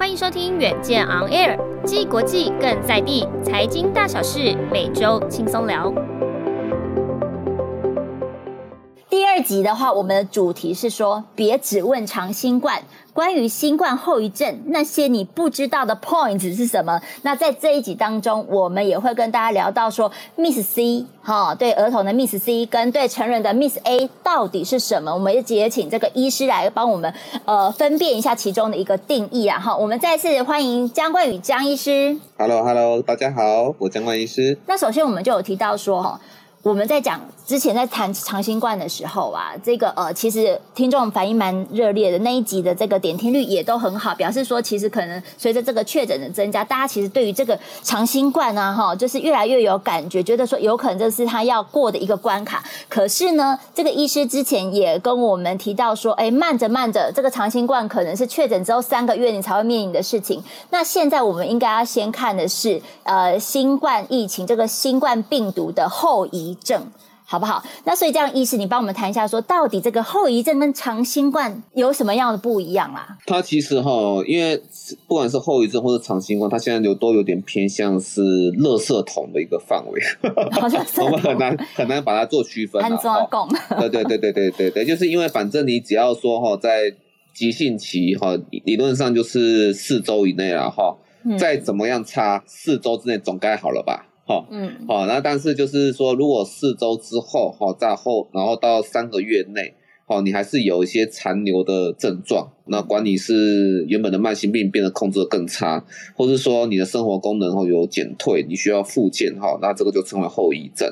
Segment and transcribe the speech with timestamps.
[0.00, 5.92] 欢迎收听远见 On Air，既国际更在地，财经大小事每周轻松聊。
[9.20, 12.82] 第二集的话，我们的主题是说，别只问长新冠。
[13.12, 16.98] 关于新冠后遗症，那些你不知道的 points 是什么？
[17.20, 25.12] 那在这一集当中，我们也会跟大家聊到说，Miss C 哈，对儿童的 Miss C 跟对成人的 Miss A 到底是什么？
[25.12, 27.12] 我们也请这个医师来帮我们
[27.44, 29.76] 呃分辨一下其中的一个定义啊哈。
[29.76, 32.16] 我们再次欢迎江冠宇江医师。
[32.38, 34.56] Hello Hello，大家好，我江冠医师。
[34.66, 36.18] 那首先我们就有提到说哈。
[36.62, 52.62] 我们在讲之前在谈长新冠的时候啊，这个呃，其实听众反应蛮热烈的，那一集的这个点听率也都很好，表示说其实可能随着这个确诊的增加，大家其实对于这个长新冠啊，哈，就是越来越有感觉，觉得说有可能这是他要过的一个关卡。
[52.90, 60.40] 可是呢，这个医师之前也跟我们提到说，哎，慢着慢着，这个长新冠可能是确诊之后三个月你才会面临的事情。
[60.68, 66.49] 那现在我们应该要先看的是，呃，新冠疫情这个新冠病毒的后遗。
[66.54, 66.86] 症
[67.24, 67.62] 好不好？
[67.84, 73.16] 那所以这样医师，你帮我们谈一下，说到底这个后遗症跟长新冠有什么样的不一样啦？
[73.24, 73.90] 它其实哈，
[74.26, 74.60] 因为
[75.06, 78.20] 不管是后遗症或者长新冠，它现在有都有点偏向是
[78.54, 80.02] 垃圾桶的一个范围，
[81.04, 82.82] 我们很难很难把它做区分。
[82.82, 83.48] 安装共
[83.78, 86.92] 对对对对对对对，就是因为反正你只要说哈，在
[87.32, 90.96] 急性期哈，理论上就是四周以内了哈，
[91.38, 94.08] 再怎么样差四周之内总该好了吧？
[94.30, 99.74] 好，嗯，好，那但是就是说，如果四周之后，哈，在后，然后到三个月内，
[100.06, 110.88] 好，你还是有一些残留的症状，那管你是原本的慢性病变得控制的更差，或是说你的生活功能哈有减退，你需要复健哈，那这个就称为后遗症。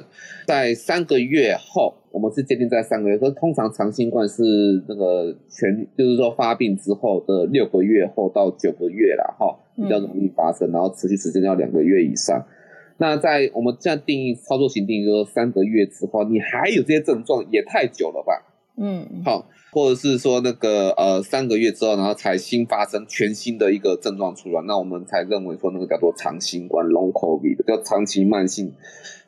[0.49, 4.43] 在三个月后，我们是界定在三个月，可是通常长新冠是
[4.89, 12.45] 那个全，就是说发病之后的六个月后到九个月啦，哈，比较容易发生，然后持续时间要两个月以上。
[13.01, 18.45] 那在我们这样定义操作型定义，就是说三个月之后，你还有这些症状，也太久了吧？
[18.77, 28.73] 嗯，好，或者是说那个呃三个月之后，然后才新发生全新的一个症状出来，那我们才认为说那个叫做长新冠 （long COVID），叫长期慢性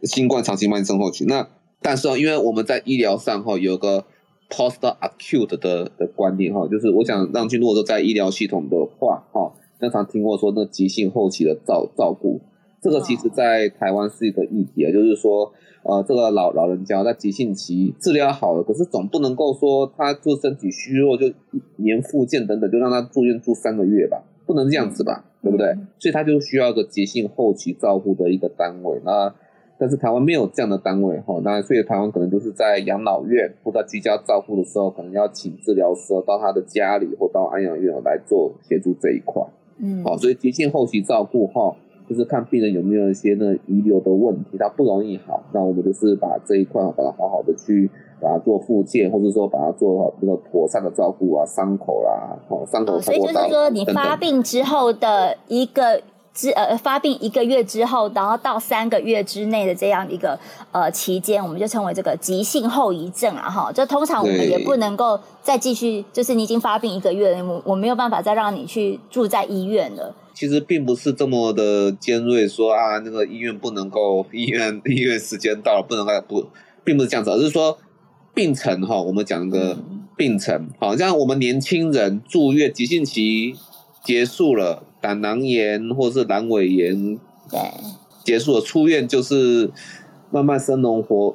[0.02, 1.26] 新冠长期慢性症候群。
[1.26, 1.48] 那
[1.80, 4.04] 但是哦，因为我们在医疗上哈有个
[4.48, 12.40] post acute 的的观念哈，就是我想让君如果说在医疗系统的话哈，经常听过说那急性后期的照照顾。
[12.80, 15.52] 这个其实，在台湾是一个议题啊，就是说，
[15.82, 21.30] 呃，这个老老人家在急性期治疗好了，可是总不能够说他就身体虚弱就
[21.76, 25.76] 年复健等等，就让他住院住三个月吧，不能这样子吧，对不对？
[25.98, 28.98] 所以他就需要一个急性后期照护的一个单位。
[29.04, 29.34] 那
[29.78, 39.42] 但是台湾没有这样的单位哈，那所以台湾可能就是在养老院或在居家照护的时候，可能要请治疗师到他的家里或到安养院来做协助这一块。
[39.78, 41.76] 嗯，好，所以急性后期照顾哈。
[42.10, 47.88] 就是看病人有没有一些呢遗留的问题，他不容易好，那我们就是把这一块把它好好的去
[48.20, 52.98] 把它做复健，或者说把它做好那个妥善的照顾啊，伤口啦，哦，伤口。
[53.00, 56.02] 所以就是说，你发病之后的一个
[56.32, 60.38] 之呃发病一个月之后，然后到三个月之内的这样一个
[60.72, 63.72] 呃期间，我们就称为这个急性后遗症啊哈。
[63.72, 70.14] 就通常我们也不能够再继续，就是你已经发病一个月了，我我没有办法再让你去住在医院了。
[70.32, 76.46] 其实并不是这么的尖锐，说啊，那个医院不能够，医院医院时间到了不能够不，
[76.82, 77.76] 并不是这样子，而是说
[78.32, 79.76] 病程哈，我们讲一个
[80.16, 83.54] 病程，好像我们年轻人住院急性期
[84.02, 87.18] 结束了，胆囊炎或是阑尾炎，
[87.50, 87.58] 对，
[88.24, 89.70] 结束了出院就是
[90.30, 91.34] 慢慢生龙活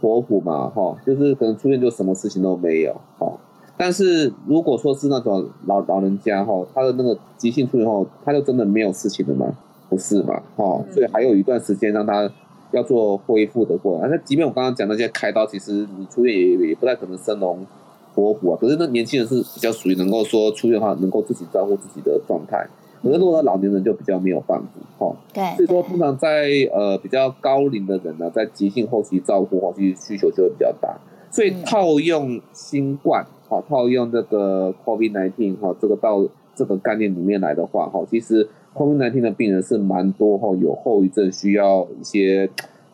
[0.00, 3.32] 活虎嘛，哈，就是可能出院就什么事情都没有，哈。
[3.76, 9.52] 但是如果说是那种老老人家哈，他的那个急性出院后，他就真的没有事情了吗？
[9.90, 12.30] 不是嘛，哈，所以还有一段时间让他
[12.70, 14.08] 要做恢复的过程。
[14.10, 17.66] 那即便我刚刚讲那些开刀，其实你出院也也不太可能生龙
[18.14, 18.58] 活虎啊。
[18.60, 22.66] 可是那年轻人是比较属于能够说出院的话，能够自己照顾自己的状态。
[23.04, 24.66] 可是如果老年人就比较没有办法，
[24.98, 25.14] 哈。
[25.32, 25.44] 对。
[25.56, 30.98] 所以说，通常在呃比较高龄的人呢，在急性后期照顾后期需求就会比较大。
[31.30, 33.26] 所以套用新冠。
[33.46, 42.48] 好，套用这个 COVID nineteen 哈，这个到这个概念里面来的话哈，其实 COVID nineteen 的病人是蛮多哈，有后遗症需要一些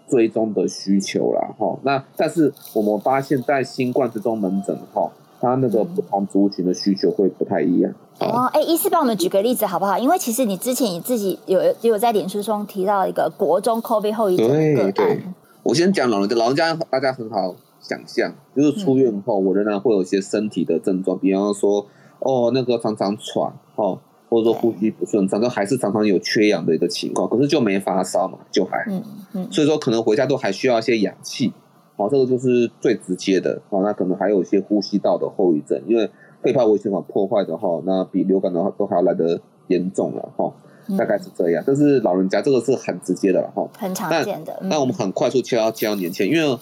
[0.08, 1.78] 追踪的需求啦哈。
[1.84, 5.08] 那但是我们发现，在新冠之中门诊哈，
[5.40, 7.92] 它那个不同族群的需求会不太一样。
[8.20, 9.98] 哦，哎，医师帮我们举个例子好不好？
[9.98, 14.92] 因为其实你之前你自己有有在脸书中提到一个国中 COVID 后遗症个案。
[14.92, 15.22] 对，
[15.62, 17.54] 我先讲老人家，老人家大家很好。
[17.82, 21.86] 想象就是出院后，我仍然会有一些身体的症状，比方说，
[22.18, 23.98] 哦，那个常常喘，哦，
[24.28, 29.02] 或者说呼吸不顺畅，都还是常常有缺氧的一个情况，可是就没发烧嘛，就还，嗯
[29.32, 31.54] 嗯，所以说可能回家都还需要一些氧气，
[32.00, 36.08] 好，这个就是最直接的，好，那可能还有一些呼吸道的后遗症，因为
[36.40, 40.50] 肺泡微血管破坏的话，那比流感的话都还要来得严重了，哈，
[40.96, 46.58] 大概是这样，但是老人家，这个是很直接的了，哈，很常见的，那我们很快速切到切到年轻人，因为。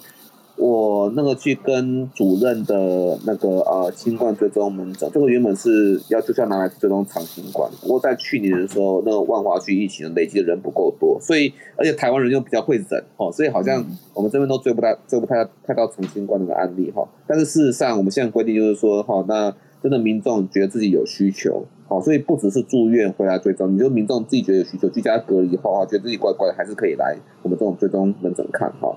[0.58, 7.70] 我那个去跟主任的那个呃新冠追踪门诊，这个原本是要就是要拿来追踪长新冠。
[7.80, 17.06] 不过在去年的时候，那个万华区疫情累积的人不够多，所以而且台湾人又比较会忍哦，所以好像我们这边都追不太追不太太到长新冠那个案例哈。
[17.26, 28.96] 但是事实上，我们现在规定就是说哈，那真的民众觉得自己有需求，好，所以不只是住院回来追踪，你就民众自己觉得有需求，居家隔离后哈，觉得自己乖乖的，还是可以来我们这种追踪门诊看哈。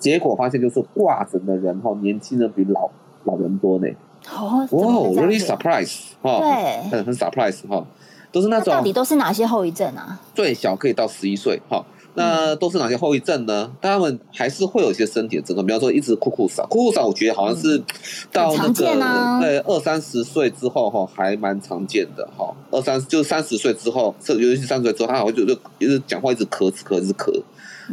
[0.00, 2.90] 结果发现就是挂诊的人哈，年轻人比老
[3.24, 3.86] 老人多呢。
[4.30, 7.86] 哦，哇，really surprise 哈，对，很很 surprise 哈，
[8.30, 8.74] 都是那种。
[8.74, 10.20] 到底都是哪些后遗症啊？
[10.34, 11.82] 最小可以到十一岁哈，
[12.12, 13.72] 那都是哪些后遗症呢？
[13.80, 17.82] 他们还是会有一些身体的症状，比方说一直酷酷嗓，酷酷嗓，我觉得好像是
[18.30, 22.54] 到那个对二三十岁之后哈，还蛮常见的哈。
[22.70, 27.42] 二三就是三十岁之后，尤其是三十岁之后，他好像就就一直讲话一直咳咳一直咳，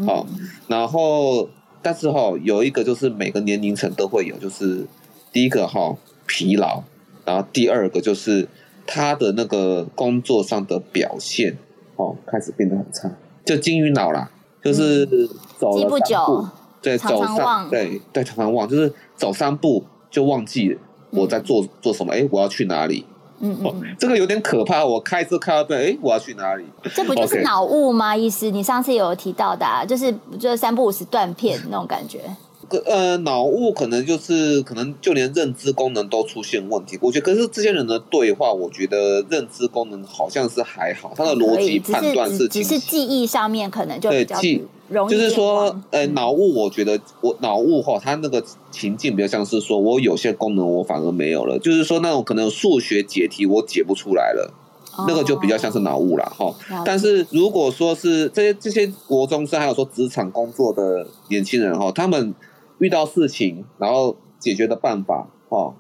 [0.06, 0.28] 好，
[0.68, 1.48] 然后。
[1.88, 4.86] 但是哈，有一个就是每个年龄层都会有，就是
[5.32, 5.96] 第一个哈
[6.26, 6.84] 疲劳，
[7.24, 8.46] 然后第二个就是
[8.86, 11.58] 他的那个工作上的表现
[11.96, 13.10] 哦开始变得很差，
[13.46, 14.30] 就金鱼脑啦，
[14.62, 15.06] 就是
[15.58, 16.46] 走了三步，
[16.82, 20.78] 对，走上对对常常忘，就是走三步就忘记
[21.12, 23.06] 我在做做什么，哎，我要去哪里。
[23.40, 24.84] 嗯，嗯，嗯，这个有点可怕。
[24.84, 26.66] 我开车开到对，哎，我要去哪里？
[26.96, 28.16] 这不就是脑雾吗？
[28.16, 32.22] 意思，你上次有提到的，啊，就是就是三不五时断片那种感觉。
[32.86, 37.00] 呃，脑雾可能就是可能就连认知功能都出现问题。
[37.02, 45.12] 我觉得，可是这些人的对话，我觉得认知功能好像是还好，他的逻辑判断是只是记忆上面可能就比较记容易。
[45.14, 54.54] 就是说，呃，脑雾，我觉得我脑雾哈，他那个情境比较像是说我有些功能我反而没有了，就是说那种可能数学解题我解不出来了，
[54.98, 56.54] 哦、那个就比较像是脑雾了哈。
[56.86, 62.36] 但是如果说是这些这些国中生，还有说职场工作的年轻人哈，他们。
[62.80, 65.74] 遇到事情，然后解决的办法，哈，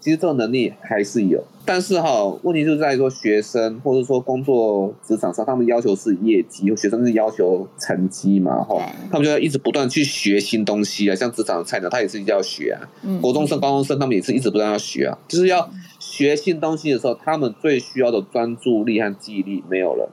[0.00, 8.80] 其实这个能力还是有，但是哈，问题就在于说学生或者说工作职场上，他们要求是业绩，学生是要求成绩嘛，哈，
[9.10, 15.68] 他们就要一直不断去学新东西啊，像职场的菜鸟，他也是要学啊，嗯，国中生、高中生，他们也是一直不断要学啊，就是要
[15.98, 20.10] 学新东西的时候，他们最需要的专注力和记忆力没有了。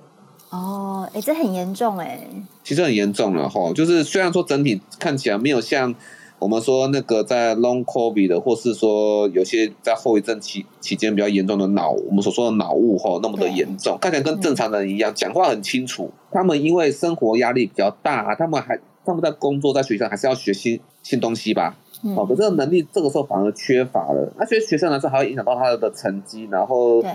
[0.54, 2.20] 哦，哎，这很严重哎。
[2.64, 5.96] 其实很严重了哈，就是虽然说整体看起来没有像
[6.38, 16.12] 我们说那个在 long covid 的，或是说有些在后遗症期期间比较严重的脑，我们所说的脑雾哈那么的严重，看起来跟正常人一样，讲话很清楚。
[16.32, 21.76] 他们因为生活压力比较大，他们还他们在工作在学校还是要学新新东西吧？
[22.16, 24.32] 哦，可这个能力这个时候反而缺乏了。
[24.38, 27.10] 那学学生来说还会影响到他的成绩，然后对。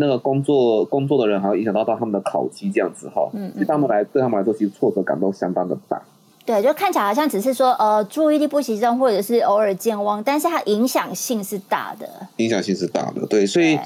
[0.00, 6.00] 那个工作工作的人还会影响到到他们的考绩这样子哈，嗯，对他们来对他们来说，其实挫折感都相当的大。
[6.46, 12.08] 对，就看起来好像只是说呃注意力不集中，或者是偶尔健忘，但是它影响性是大的。
[12.36, 13.78] 影响性是大的，对，所以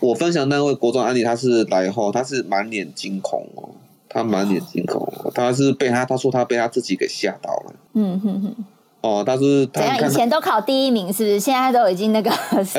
[0.00, 3.68] 我分享那位国中案例，他是来后他是满脸惊恐哦，
[4.08, 8.54] 他满脸惊恐，哦，他是被他他说他被他自己给吓到了，嗯哼哼。
[9.06, 10.10] 哦，他是他怎样？
[10.10, 11.38] 以前都考第一名，是不是？
[11.38, 12.30] 现在都已经那个
[12.64, 12.78] 十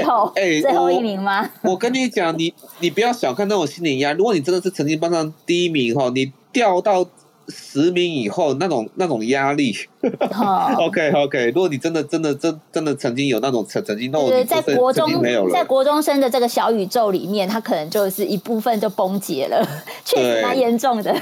[0.00, 1.48] 以后，哎、欸欸，最后一名吗？
[1.62, 4.18] 我，我跟你讲，你你不要小看那种心理压力。
[4.18, 7.04] 如果你真的是曾经班上第一名哈，你掉到。
[7.48, 9.74] 十名以后那种那种压力
[10.78, 11.46] ，OK OK。
[11.46, 15.08] 如果你真的真的真真的曾经有那种曾曾经那种，对，在国中
[15.52, 19.66] 在国中生的这个小宇宙里面，他可能就是一部分就崩解了，
[20.04, 21.14] 确实蛮严重的。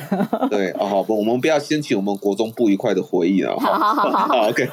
[0.50, 3.56] 对，哦好，我们不要掀起我们国中不愉快的回忆了。
[3.58, 4.66] 好好好好好，OK。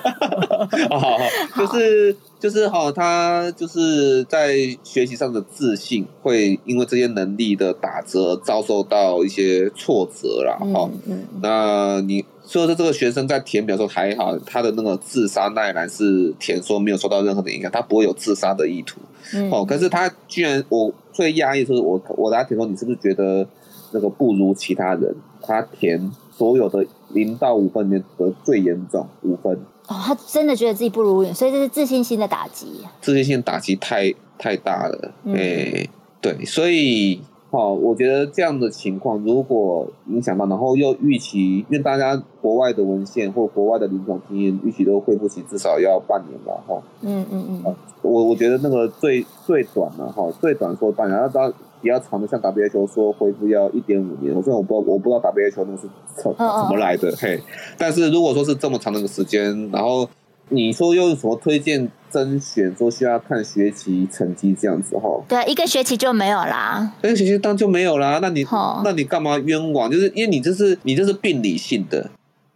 [0.90, 1.18] 好好
[1.52, 2.16] 好，就是。
[2.40, 10.58] 就是哈，他就是在学习上的自信会因为这些能力的打折，遭受到一些挫折啦。
[10.74, 11.20] 哈、嗯。
[11.20, 19.02] 嗯，那你说的这个学生在填表的时候还好，他的那个自杀那一栏是填说没有受到任何的影响，他不会有自杀的意图。
[19.34, 19.52] 嗯。
[19.52, 23.46] 哦，可是他居然，我最压抑的是，我我给他填说，你是不是觉得
[23.92, 25.14] 那个不如其他人？
[25.42, 29.54] 他填所有的零到五分里面得最严重五分。
[29.90, 32.68] 哦，他真的觉得自己不如人，所以这是自信心的打击。
[33.02, 35.90] 自信心打击太太大了，哎、嗯欸，
[36.22, 37.20] 对，所以
[37.52, 46.82] 好，我觉得这样的情况如果影响到，然后又预期，因为大家国外的文献或国外的临床经验，预期都恢复期至少要半年吧，哈。
[47.02, 47.76] 嗯嗯嗯。
[48.02, 55.84] 我我觉得那个最最短了哈，最短说半年，然后到比较长的，像 WHO 说恢复要一点五年，我虽然我不知道我不知道 WHO 那是
[56.16, 57.40] 怎怎么来的，嘿。
[57.78, 60.10] 但是如果说是这么长的一个时间，然后。
[60.52, 62.76] 你说用什么推荐甄选？
[62.76, 65.08] 说需要看学期成绩这样子哈？
[65.28, 66.92] 对，一个学期就没有啦。
[67.04, 68.18] 一个学期当就没有啦？
[68.20, 69.92] 那你、哦、那你干嘛冤枉？
[69.92, 72.10] 就是因为你这是你这是病理性的，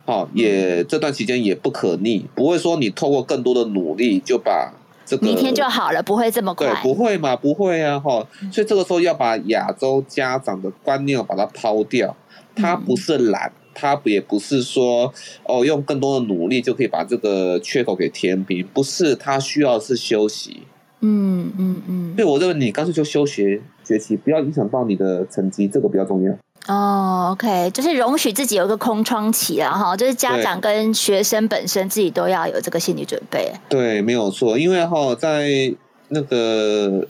[0.07, 4.73] 好，也这段期间也不可逆，不会说你透过更多的努力就把
[5.05, 6.67] 这个明天就好了，不会这么快。
[6.67, 7.35] 对，不会嘛？
[7.35, 8.27] 不会啊，哈。
[8.51, 12.15] 所以这个时候要把亚洲家长的观念把它抛掉，
[12.55, 13.47] 他不是懒。
[13.49, 15.11] 嗯他也不是说
[15.45, 20.61] 哦，用更多的努力就可以把这个缺口给填平，不是，他需要的是休息。
[20.99, 22.13] 嗯嗯嗯。
[22.15, 26.31] 所以我认为你干脆就休学学习，不要影响到你的成绩，这个比较重要。
[26.67, 33.51] 哦，OK，就是容许自己有一个空窗期了哈，就是家长跟学生本身自己都要有这个心理准备。
[33.67, 35.73] 对，没有错，因为哈，在
[36.09, 37.07] 那个。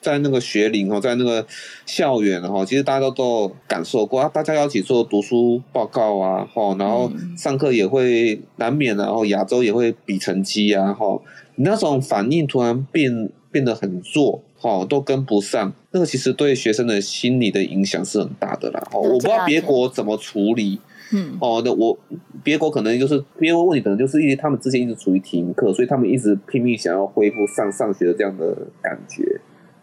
[0.00, 1.46] 在那个学龄哈，在那个
[1.86, 11.20] 校园哈，其实大家都都感受过啊，大家要一起做读书报告啊，哈，然后上课也会难免，然后亚洲也会比成绩啊，哈，
[11.54, 20.80] 你那种反应突然变变得很弱，哈，都跟不上，那个其实对学生的心理的影响是很大的啦，哦，我不知道别国怎么处理，
[21.12, 21.96] 嗯，哦，那我
[22.42, 29.40] 别国可能就是别国问题，可能就是因为他们之前一直处于停课，所以他们一直拼命想要恢复上上学的这样的感觉。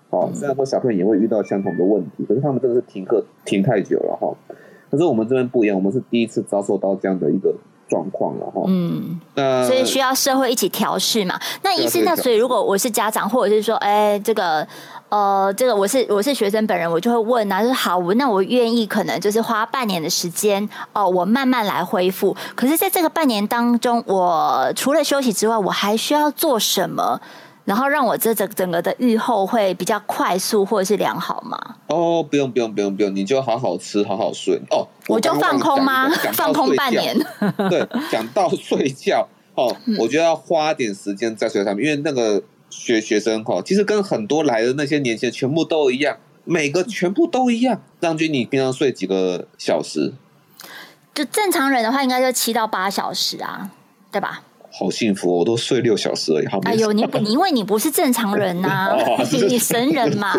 [0.09, 4.35] 哦，虽然说小朋友也会遇到相同的问题，可是他们真的是停课停太久了哈。
[4.91, 7.53] 可是我们这边不一样，我们是第一次遭受到这样的一个
[7.89, 8.63] 状况了哈。
[8.67, 11.39] 嗯，那所以需要社会一起调试嘛。
[11.63, 14.67] 那意思，那所以如果我是家长，或者是说，哎，这个
[15.09, 22.35] 呃，这个我是我是学生本人，我就会问啊，就是好，那我愿意可能就是花半年的时间哦，我慢慢来恢复。
[22.55, 27.19] 可是在这个半年当中，我除了休息之外，我还需要做什么？
[27.65, 31.57] 然后让我这整整个的愈后会比较快速或者是良好吗？
[31.87, 34.87] 哦，不用不用不用不用，你就好好吃好好睡哦。
[35.07, 36.07] 我就放空吗？
[36.33, 37.17] 放空半年？
[37.69, 47.81] 对，讲到睡觉哦，嗯、我觉得要花点时间在睡上面，因为那个学学生哈，其实跟很多来的那些年轻人全部都一样，每个全部都一样。
[47.99, 50.13] 张军，你平常睡几个小时？
[51.15, 53.71] 就正常人的话，应该就七到八小时啊，
[54.11, 54.43] 对吧？
[54.77, 56.47] 好幸福，我都睡六小时而已。
[56.47, 58.93] 好，哎呦，你不， 因为你不是正常人呐、
[59.47, 60.33] 你神人嘛。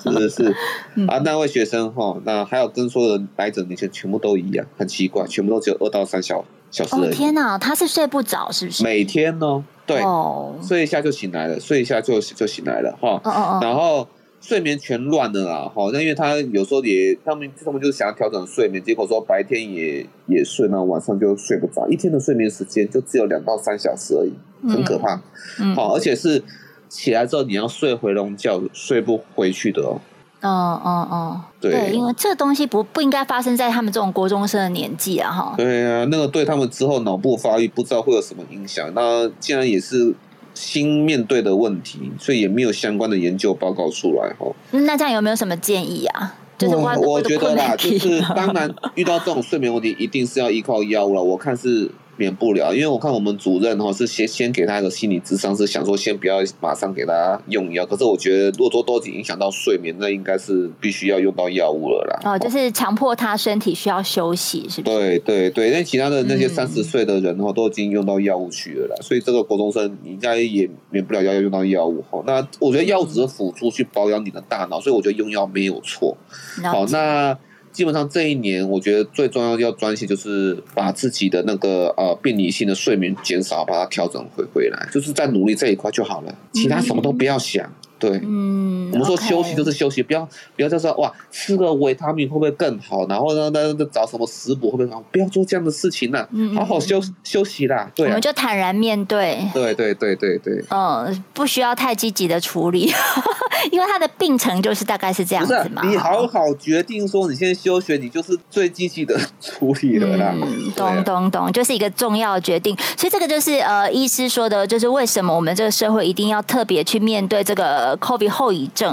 [0.00, 0.56] 是 是是，
[0.94, 7.08] 嗯、啊，那位学生哈，那还有跟所有人来者那些全部都一样，很奇怪，全部都只有二到三小小时而已。
[7.08, 8.84] 哦天哪，他是睡不着是不是？
[8.84, 13.20] 每天呢，对，哦、睡一下就醒来了，睡一下就就醒来了哈。
[13.24, 14.06] 哦哦哦，然后。
[14.46, 24.34] 睡眠全乱了啦，好，那因为他有时候也，他们他们就是想要调整睡眠，结果说白天也也睡，那晚上就睡不着，一天的睡眠时间就只有两到三小时而已，
[24.70, 25.18] 很可怕，
[25.60, 26.42] 嗯，好，而且是
[26.90, 29.98] 起来之后你要睡回笼觉，睡不回去的哦，
[30.42, 40.14] 哦哦哦，对，对，因为这个东西不不应该发生在他们这种国中生的年纪啊，哈，对啊，那个对他们之后脑部发育不知道会有什么影响，那既然也是。
[40.54, 44.46] 新面对的问题，所以也没有相关的研究报告出来哈。
[44.70, 46.34] 那这样有没有什么建议啊？
[46.56, 51.22] 就是我，我觉得啦，就是当然遇到这种睡眠问题，一定是要依靠药物了。
[51.22, 51.90] 我看是。
[52.16, 57.84] 免不了，因为我看我们主任哈是先先给他一个心理咨商，是想说先不要马上给他用药。
[57.84, 62.32] 可是我觉得，如果说都已经影响到睡眠，那应该是必须要用到药物了啦。
[62.32, 64.96] 哦，就是强迫他身体需要休息，是不是？
[64.96, 68.94] 对对对，因为其他的那些三十岁的人哈，都已经用到药物去了啦。
[68.98, 72.22] 嗯、所以这个国中生应该也免不了要用到药物哈。
[72.26, 76.16] 那我觉得药物只是辅助去保养你的大脑，所以我觉得用药没有错。
[76.62, 77.36] 好，那。
[77.74, 87.70] 基本上这一年，我觉得最重要要专心，就是把自己的那个呃病理性的睡眠减少，把它调整回回来，就是在努力这一块就好了，其他什么都不要想。
[87.96, 93.06] 对，嗯，我们说休息就是休息，不要不要再说哇，吃个维他命会不会更好？
[93.08, 95.02] 然后呢，那那找什么食补会不会好？
[95.10, 97.90] 不要做这样的事情了，好好休休息啦。
[97.94, 99.44] 对，我们就坦然面对。
[99.52, 100.64] 对对对对对。
[100.70, 102.92] 嗯，不需要太积极的处理，
[103.72, 105.82] 因为他的病程就是大概是这样子嘛。
[105.88, 110.34] 你好好决定说，你现在休学，你就是最积极的 处理了啦。
[110.76, 112.76] 懂懂懂，就是一个重要决定。
[112.96, 117.98] 所以这个就是呃，医师说的，就是为什么我们这个社会一定要特别去面对这个。
[118.04, 118.83] COVID 后遗症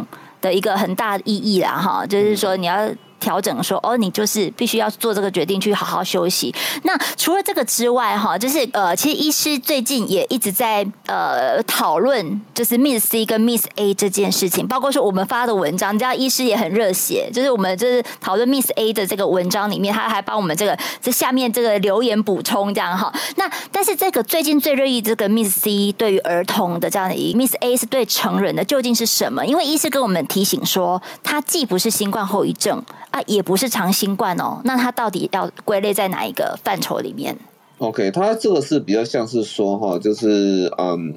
[0.42, 2.90] 的一个很大的意义啦，哈，就是说你要
[3.22, 6.54] 调整说，哦，你就是必须要做这个决定，去好好休息。
[6.84, 23.14] 那除了这个之外，哈，就是呃，其实医师最近也一直在呃讨论，就是 Miss C 跟 Miss A 这件事情，包括说我们发的文章，你知道医师也很热血，就是我们就是讨论 Miss A 的这个文章里面，他还帮我们这个这下面这个留言补充这样哈。
[23.36, 29.46] 那但是这个最近最热议这个 Miss C 对于儿童的这样的一 Miss A 是对成人的，究竟是什么？
[29.46, 32.84] 因为医师跟我们提醒说，它既不是新冠后遗症。
[33.12, 37.38] 啊，也不是长新冠哦，那它到底要归类在哪一个范畴里面
[37.78, 41.16] ？OK，它这个是比较像是说哈，就是嗯，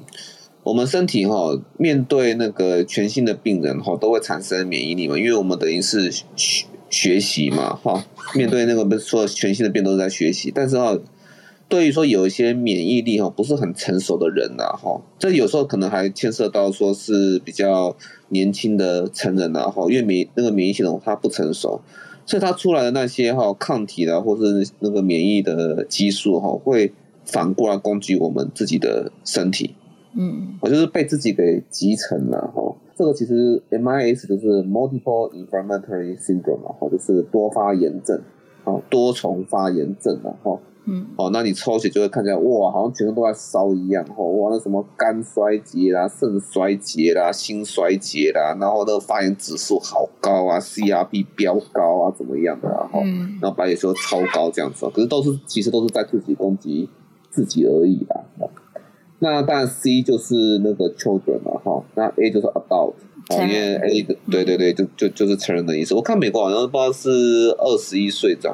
[0.63, 10.97] 我们身体哈面对那个全新的病人哈，都会产生免疫力嘛，因为我们等于是学学习嘛哈，面对那个不是说全新的病都是在学习，但是哈，
[11.67, 17.95] 对于说有一些免疫力哈不是很成熟的人呐哈，这有时候可能还牵涉到说是比较。
[18.29, 21.79] 年轻的成人啊，哈，因为免那个免疫系统它不成熟，
[22.25, 26.91] 所以它出来的那些哈抗体啊，或是那个免疫的激素哈，会
[27.23, 29.75] 反过来攻击我们自己的身体。
[30.17, 32.75] 嗯，我就是被自己给集成了哈。
[32.97, 38.19] 这个其实 MIS 就是 Multiple Inflammatory Syndrome 嘛，哈，就是多发炎症，
[38.63, 40.59] 啊，多重发炎症啊，哈。
[40.87, 56.87] 嗯，哦，那你抽血就会看起来哇，好像全身都在烧一样，哦，哇，那什么肝衰竭啦、肾衰竭啦、心衰竭啦，然后那个发炎指数好高啊，CRP 飙高啊，怎么样的，然后，嗯，然后白血球超高这样子，可是都是其实都是在自己攻击
[57.31, 58.21] 自己而已啦。
[59.19, 62.93] 那当然 C 就是那个 children 嘛，哈，那 A 就是 adult，
[63.31, 65.95] 因为 A 的对对对，就就就是成人的意思。
[65.95, 67.09] 我看美国好像不知道是
[67.57, 68.51] 二十一岁在。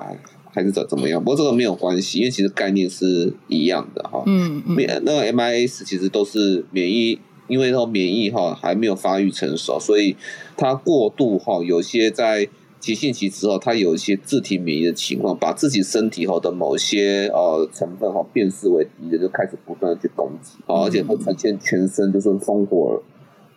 [0.54, 1.24] 还是怎怎么样？
[1.24, 4.24] 不过这个没有关系，因为其实概念是一样的哈。
[4.26, 4.76] 嗯嗯。
[4.76, 10.16] 免那个 MIS 其实都是免疫，因为说免疫哈还没有发育成熟，所以
[10.58, 12.48] 它过度哈，有些在
[12.80, 23.02] 急性期之后，它有一些自体免疫的情况，把自己身体后的某些呃成分哈辨识为敌人，就开始不断的去攻击，而且会呈现全身就是烽火。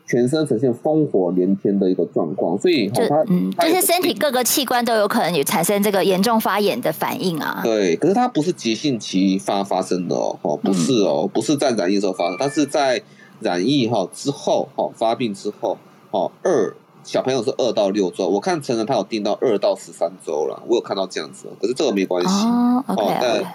[0.06, 7.61] 全身呈现烽火连天的一个状况，所以就它嗯，就是身体各个器官都有可能有产生这个严重发炎的反应啊。
[7.64, 13.02] 对，可是它不是急性期发发生的哦，哦，不是哦，不是在染疫时候发生，它是在
[13.40, 15.78] 染疫哈之后，哈发病之后，
[16.11, 23.47] 哦二小朋友是二到六周，我看成人他有定到二到十三周了，我有看到这样子，可是这个没关系哦，OK, okay.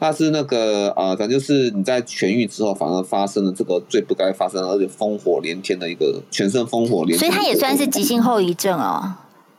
[0.00, 9.14] 它是那个啊，反正就是你在痊愈之后，反而发生了这个最不该发生，而且烽火连天的一个全身烽火连天，所以它也算是急性后遗症哦。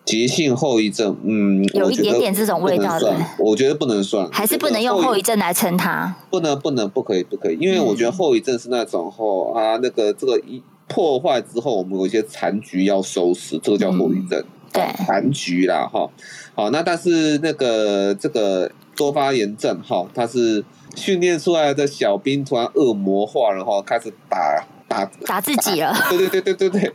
[0.06, 6.16] 急性后遗症，嗯，有一点点这种味道的，我觉得不能算，还是不能用后遗症来称它。
[6.32, 16.10] 不能，不能，不可以，不可以，因为我觉得后遗症是那种后啊，那个这个一破坏之后，我们有一些残局要收拾，这个叫后遗症，对，残局啦，哈，
[16.56, 18.72] 好，那但是那个这个。
[19.00, 20.62] 多发炎症哈，它是
[20.94, 25.96] 训练出来的小兵突然恶魔化了哈，开始打打打自己了。
[26.10, 26.94] 对对对对对对，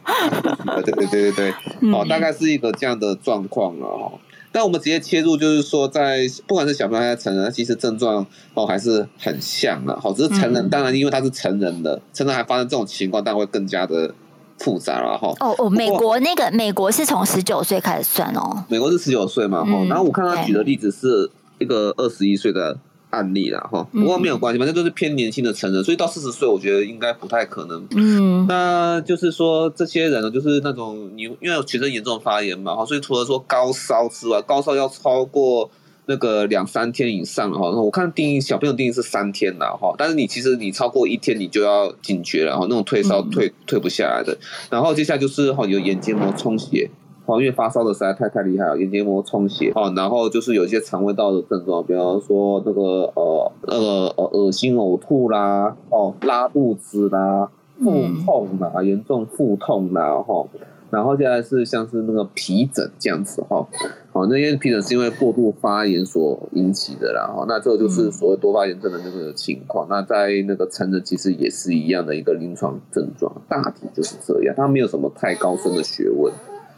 [0.82, 4.12] 对对对对对，哦， 大概是一个这样的状况了哈。
[4.52, 9.98] 那我们直接切入，就是说，在不管是小朋友还是成人，其实症状哦还是很像的。
[9.98, 14.14] 好，只是成人，当然因为他是成人的，成人还发生这种情况，但会更加的
[14.58, 15.32] 复杂了哈。
[15.40, 19.84] 哦哦，美国那个美国是从十九岁开始算哦，美国是十九岁嘛哈。
[19.88, 21.30] 然后我看他举的例子是。
[21.58, 22.78] 一个二十一岁的
[23.10, 27.86] 案例啦，哈，不过没有关系，反正都是偏年轻的成人，所以到四十岁，我觉得应该不太可能。
[27.94, 35.70] 嗯，那就是说这些人呢，就是那种你因为全身严重发炎嘛，哈，所以除了说高烧之外，高烧要超过
[36.06, 44.36] 那个两三天以上，哈，那我看定义小朋友定义是三天啦，哈，但是你其实你超过一天，你就要警觉了，哈，那种退烧退退不下来的。
[44.70, 46.90] 然后接下来就是哈，有眼结膜充血。
[47.26, 57.50] 哦，因为发烧的实在太太厉害了，眼结膜充血哦，然后就是有一些肠胃道的症状，比方说那个呃那个呃恶心呕吐啦，哦拉肚子啦，
[57.82, 57.90] 腹
[58.24, 60.46] 痛啦，严重腹痛啦，哈，
[60.90, 63.66] 然后接下来是像是那个皮疹这样子哈，
[64.12, 69.86] 好，那因为皮疹是因为过度发炎所引起的啦，哈，那这个就是所谓多发炎症的那个情况。
[69.88, 76.30] 那在那个成人其实也是一样的一个临床症状，大体就是这样，它没有什么太高深的学问。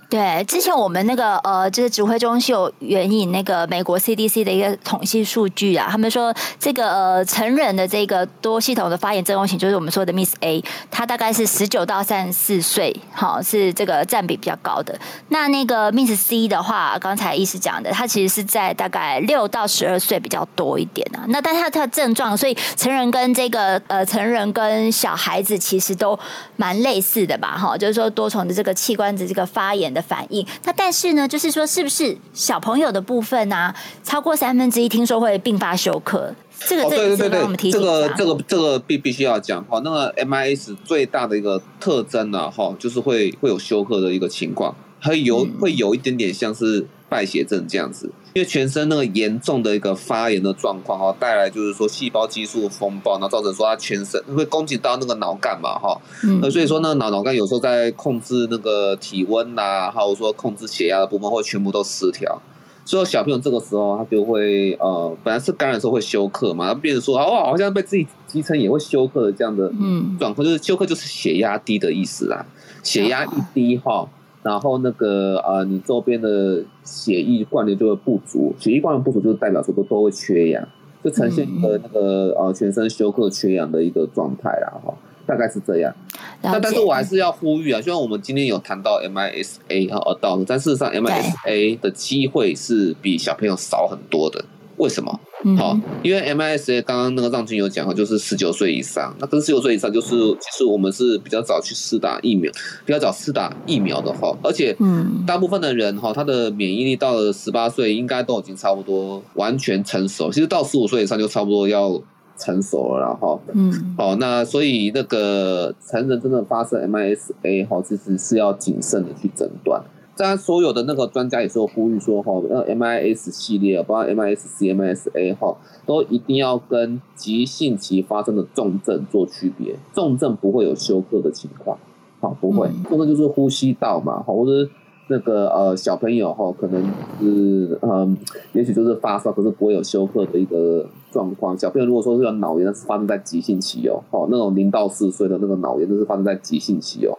[0.09, 14.97] 对，之前我们那个呃，就是指挥中心有援引那个美国 CDC 的一个统计数据啊，他们说这个呃成人的这个多系统的发炎症候群，就是我们说的 Miss A，它大概是十九到三十四岁，好，是这个占比比较高的。
[15.31, 21.27] 那那个 Miss C 的话，刚才医师讲的，它其实是在大概六到十二岁比较多一点啊。
[21.27, 26.17] 那但是它它的症状，所以成人跟这个呃成人跟小孩子其实都
[26.55, 27.59] 蛮类似的吧？
[27.59, 29.96] 哈，就是说多重的这个器官的这个发炎。
[29.97, 30.47] 的反应。
[30.65, 36.35] 那但是呢，就是说是不是小朋友的部分呢、啊，超过三分之一听说会并发休克？
[36.67, 39.81] 这个对对对我们提醒这个这个这个必必须要讲哈。
[39.85, 48.11] 那个 MIS 最大的一个特征呢，哈，就是会会有休克的一个情况，会有、嗯、会有一点点像是败血症这样子。
[48.35, 62.39] 因为全身那个严重的一个发炎的状况哈，带来就是说细胞激素风暴，然后造成说它全身会攻击到那个脑干嘛哈，那、嗯、所以说那个脑脑干有时候在控制那个体温呐，还有说控制血压的部分会全部都失调，
[62.85, 72.45] 所以小朋友这个时候他就会呃，本来是感染的时候会休克嘛，他变成说哦，好像被自己击成也会休克的这样的嗯状况，就是休克就是血压低的意思啦，
[72.83, 74.07] 血压一低哈。
[74.47, 80.65] 然后那个呃，你周边的血液灌流就会不足，血液灌流不足就是代表说都都会缺氧，
[81.03, 84.95] 就呈现一个那个呃全身休克缺氧的一个状态啦哈，
[85.27, 85.93] 大概是这样。
[86.41, 94.45] 但但是我还是要呼吁啊，虽然我们今天有谈到 MISA 和 Adult，但事实上 MISA 的机会是比小朋友少很多的，
[94.77, 95.19] 为什么？
[95.55, 100.09] 好、嗯，因为 MIS-A 刚刚那个让君有讲哈，就是十九岁以上，那跟十九岁以上就是
[100.41, 102.51] 其实我们是比较早去试打疫苗，
[102.87, 112.01] 比较早试打疫苗的哈，而且嗯，大部分的人哈，他的免疫力到了十八岁应该都已经差不多完全成熟，其实到十五岁以上就差不多要
[112.39, 119.83] 成熟了，然后嗯，好，那所以那个成人真的发生 MIS-A 哈，其实是要谨慎的去诊断。
[120.17, 129.77] 当然，所有的那个专家也是有呼吁说，哈，那 MIS 系列，包括 MIS-C、MIS-A，哈，都一定要跟急性期发生的重症做区别。
[129.93, 131.77] 重症不会有休克的情况，
[132.21, 132.71] 好，不会。
[132.89, 134.69] 重症就是呼吸道嘛，哈，或者
[135.09, 136.83] 那个呃小朋友哈，可能
[137.21, 138.17] 是嗯，
[138.55, 141.57] 也许就是发烧，可是不会有休克的一个状况。
[141.59, 147.13] 小朋友如果说是有脑炎，那是发生在急性期哦，哦，那种零到四岁的那个脑炎，就是发生在急性期哦。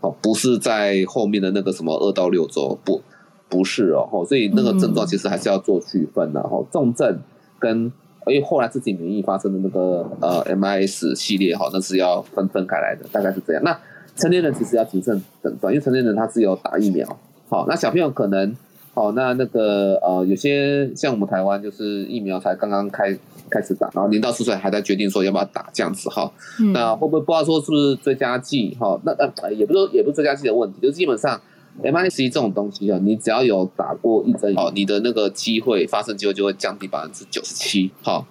[0.00, 3.02] 哦，不是在后面的那个什么二到六周，不，
[3.48, 6.62] 不是哦，所以那个症状其实还是要做区分的哈。
[6.70, 7.18] 重症
[7.58, 7.92] 跟
[8.26, 13.62] 因为后来自己免疫发生的那个呃 MIS 系列哈，那是要分分开来的，大概是这样。
[13.62, 13.78] 那
[14.16, 17.06] 成年人其实要谨慎诊断，因为成年人他是有打疫苗，
[17.48, 18.54] 好，那小朋友可能。
[18.94, 23.16] 好，那那个呃，有些像我们台湾就是疫苗才刚刚开
[23.50, 26.30] 开始打，然后零到四岁还在决定说要不要打这样子哈。
[26.60, 28.96] 嗯、那会不会不知道说是不是追加剂哈？
[29.04, 31.40] 那呃也不是也不是追加剂的问题，就基本上
[31.82, 37.90] MIS 这种东西啊，你只要有打过一针哦，你的那个机会发生机会就会降低百分之九十七。
[38.00, 38.24] 好，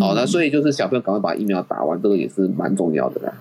[0.00, 3.34] 好，那所以就是小朋友赶快把疫苗打完，这个也是蛮重要的啦。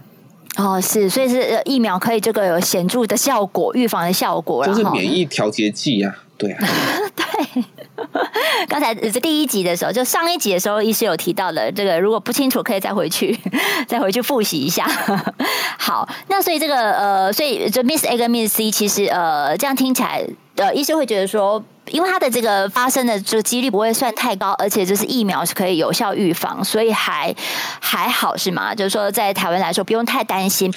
[0.57, 6.19] 哦，是，所以是疫苗可以这个有显著的效果，预防的效果，就是免疫调节剂呀。
[6.37, 6.67] 对啊，
[7.15, 7.63] 对，
[8.69, 13.37] 刚才这第一集的时候，就上一集的时候，医师有提到的这个，如果不清楚，可以再回去，
[13.87, 14.85] 再回去复习一下。
[15.79, 20.23] 好，那所以这个呃，所以就 Miss A 跟 Miss C，其实呃，这样听起来，
[20.57, 27.33] 呃，医师会觉得说，因为它的这个发生的这个几率不会算太高，而且就是疫苗是可以有效预防，所以还
[27.79, 28.75] 还好是吗？
[28.75, 30.71] 就是说，在台湾来说，不用太担心。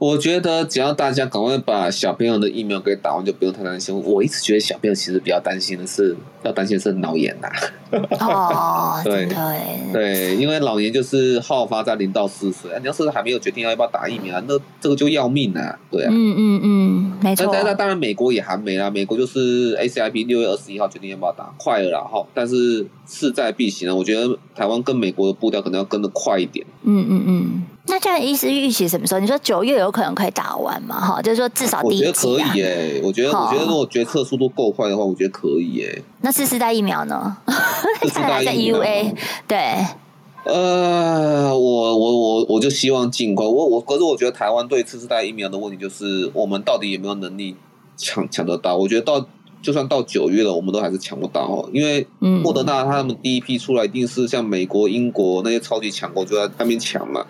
[0.00, 3.94] 我觉得只要大家赶快把小朋友的疫苗给打完，就不用太担心。
[4.02, 7.48] 我一直觉得小朋友其实比较担心的是，要担心的是脑炎呐。
[8.18, 9.36] 哦， 对对
[9.92, 16.08] 对，因为脑炎就是好发在零到四岁，你要是还没有决定要不要打疫苗，那这个就要命啊，对啊。
[16.10, 17.50] 嗯嗯嗯，没错。
[17.52, 22.26] 那那当然，美国也还没啦，美国就是 ACIP 六月二十一号决定要不要打，快了啦哈。
[22.32, 26.66] 但是势在必行啊，我觉得台湾跟美国的步调可能要跟得快一点。
[26.84, 27.62] 嗯嗯嗯。
[27.90, 29.20] 那这样意思预期什么时候？
[29.20, 30.98] 你说九月有可能可以打完吗？
[30.98, 33.00] 哈，就是说至少第一剂、啊、我觉得可以耶、欸。
[33.02, 36.02] 我觉得，我觉得如果决策速度够快的话，我觉得可以耶、欸。
[36.22, 37.36] 那次世代疫苗呢？
[38.02, 38.80] 次世代疫苗，
[39.46, 39.58] 对。
[40.44, 43.44] 呃，我我我我就希望尽快。
[43.44, 47.54] 我我可是我觉得台湾对次世代疫苗的问题就是，我们到底有没有能力
[47.96, 48.74] 抢抢得到？
[48.76, 49.26] 我觉得到
[49.60, 51.68] 就算到九月了，我们都还是抢不到哦。
[51.74, 57.22] 因为莫德纳他们第一批出来，一定是像美国、英国那些超级强国就在那边抢嘛。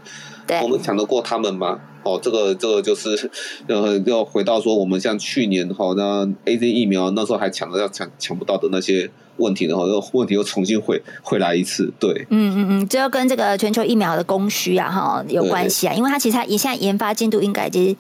[0.63, 1.81] 我们抢得过他们吗？
[2.03, 3.31] 哦，这个这个就是
[3.67, 11.93] 呃，要回到说我们像去年哈，那 AZ 疫苗那时候还抢得要抢抢不到的那些问题的话，又问题又重新回回来一次。
[11.99, 17.97] 对，嗯嗯嗯，这要跟这个全球疫苗的供需啊哈有关系啊，因为它其实它现在研发进度应该已经。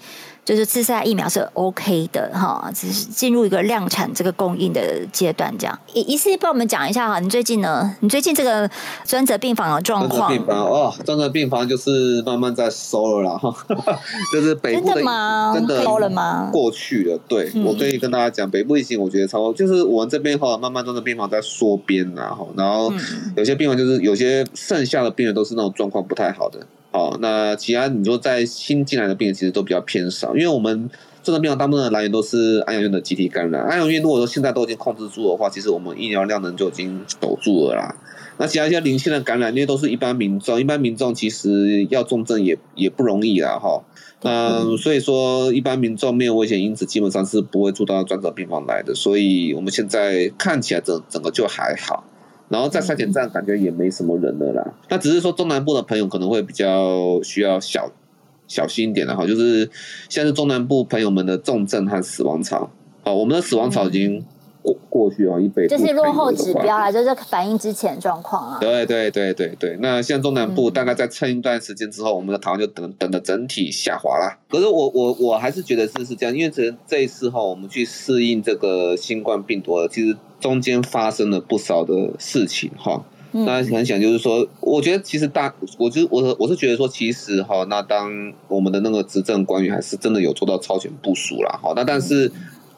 [0.50, 5.78] 就是次世代疫苗是 OK 的哈，只是进入一个量产这个供应的阶段这样。
[5.94, 7.94] 一一次帮我们讲一下哈，你最近呢？
[8.00, 8.68] 你最近这个
[9.04, 10.28] 专责病房的状况？
[10.28, 13.54] 病房哦，专责病房就是慢慢在收了啦哈，
[14.34, 15.52] 就是北部的，真的吗？
[15.54, 16.50] 真的收了吗？
[16.52, 22.92] 过去了，对，嗯、我可以跟大家讲，北部疫情我觉得超多，就是我们这边哈，慢慢专责病房在缩编然后，然后
[23.36, 26.58] 有些病房就是有些剩下的病人都是那种状况不太好的。
[26.92, 30.90] 好，那其他你说在新进来的病人其实都比较偏少，因为我们
[31.22, 33.62] 重症病房大部分的来源都是安养院的集体感染。
[33.62, 37.94] 安养院如果说现在都已经控制住的话，其实我们医疗量能就已经守住了啦。
[38.38, 43.84] 那其他一些零星的感染，因为都是一般民众，一般民众其实要重症也也不容易啦，哈。
[44.22, 48.94] 嗯，所以说一般民众没有危险因子，基本上是不会住到专责病房来的。
[48.94, 52.04] 所以我们现在看起来整整个就还好。
[52.50, 54.74] 然后在筛检站感觉也没什么人了啦。
[54.90, 57.90] 那只是说中南部的朋友可能会比较需要小
[58.46, 59.70] 小心一点的哈，就是
[60.10, 62.70] 现在是中南部朋友们的重症和死亡潮。
[63.02, 64.22] 好，我们的死亡潮已经。
[64.70, 68.58] 过过去哦，一倍就是落后指标啦，就是反映之前状况啊。
[68.60, 74.38] 对对对对对，那像中南部大概在撑一段时间之后，嗯、我们的台湾就等等的整体下滑啦。
[74.48, 83.02] 可是我我我还是觉得是是这样，因为这这一次哈，我们去适应这个新冠病毒，其实中间发生了不少的事情哈。
[83.32, 91.58] 嗯、那很想就是说，我觉得其实大，我就我我是觉得说，其实哈，那当我们的那个执政官员还是真的有做到超前部署啦。
[91.62, 91.72] 哈。
[91.74, 92.30] 那但是。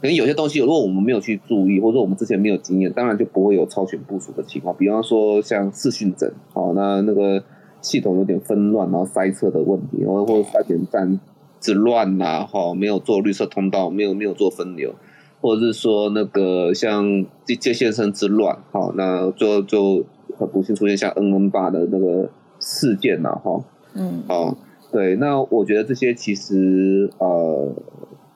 [0.02, 4.76] 嗯可能有些东西，如果我们没有去注意，或者说我们之前没有经验，当然就不会有超前部署的情况。
[4.76, 7.40] 比方说像视讯诊，哦，那那个
[7.80, 11.20] 系统有点纷乱，然后塞车的问题，然后或者筛检站
[11.60, 14.92] 之乱呐，哈，没有做绿色通道，没有没有做分流，
[15.40, 20.04] 或者是说那个像接接线生之乱，哈，那就就
[20.36, 24.56] 很不幸出现像 N N 八的那个事件呐，哈，嗯，哦，
[24.90, 27.72] 对，那我觉得这些其实呃，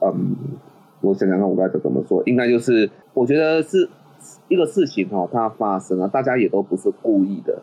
[0.01, 0.37] 嗯。
[1.07, 2.23] 我想想看，我该怎么说？
[2.27, 3.89] 应该就是，我觉得是
[4.49, 7.63] 一个事情哈，它发生了，大家也都不是故意的，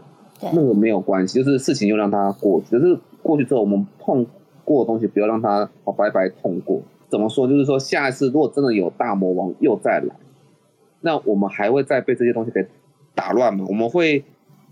[0.53, 2.77] 那个没有关系，就是事情又让它过去。
[2.77, 4.25] 可是过去之后，我们碰
[4.63, 6.81] 过的东西，不要让它白白痛过。
[7.09, 7.47] 怎么说？
[7.47, 10.15] 就是说，下一次如果真的有大魔王又再来，
[11.01, 12.65] 那我们还会再被这些东西给
[13.13, 13.65] 打乱吗？
[13.67, 14.23] 我们会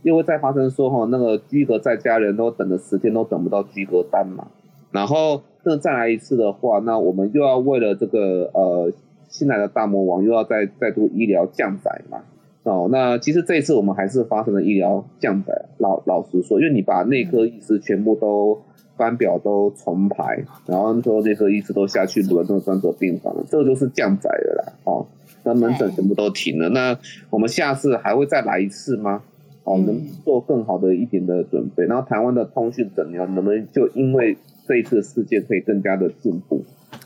[0.03, 4.47] 又会再发生说哈，那个居格在家人都等了十天都等不到居格单嘛？
[4.91, 5.41] 然后。
[5.63, 8.91] 那再来一次的话，那我们又要为了这个呃
[9.29, 12.23] 新来的大魔王，又要再再度医疗降载嘛？
[12.63, 15.65] 哦，那其实这一次我们还是发生了医疗降载。
[15.77, 18.59] 老老实说，因为你把内科医师全部都
[18.97, 24.73] 班表都重排，然后说内科医师都下去轮那个专责病房，这个就是降载了啦。
[24.85, 25.05] 哦，
[25.43, 26.97] 那门诊全部都停了，那
[27.29, 29.21] 我们下次还会再来一次吗？
[29.63, 31.85] 哦，能做更好的一点的准备。
[31.85, 34.35] 然后台湾的通讯诊疗能不能就因为
[34.71, 36.63] 这一次的事件可以更加的进步。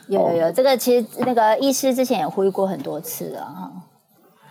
[0.08, 3.72] 有有有，哦、这个其实那个医师之前也呼吁过很多次了哈。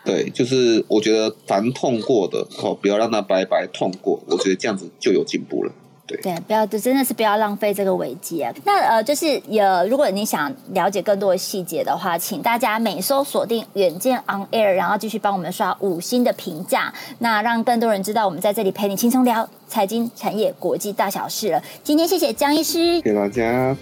[0.05, 5.73] 对，就是我觉得凡痛过的哦，不要让它白白痛过，我觉得这样子就有进步了。
[6.07, 8.53] 对，对，不要，真的是不要浪费这个危机啊。
[8.65, 21.63] 那呃，就是有，如果你想了解更多的细节的话，请大家每搜锁定远见 On Air，然后继续帮我们刷五星的评价，那让更多人知道我们在这里陪你轻松聊财经、产业、国际大小事了。
[21.83, 23.75] 今天谢谢江医师，谢谢大家。